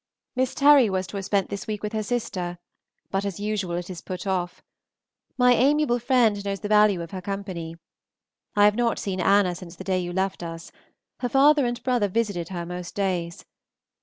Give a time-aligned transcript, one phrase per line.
[0.35, 2.57] Miss Terry was to have spent this week with her sister,
[3.11, 4.63] but as usual it is put off.
[5.37, 7.75] My amiable friend knows the value of her company.
[8.55, 10.71] I have not seen Anna since the day you left us;
[11.19, 13.45] her father and brother visited her most days.